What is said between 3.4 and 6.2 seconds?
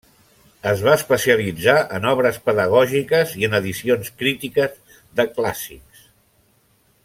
i en edicions crítiques de clàssics.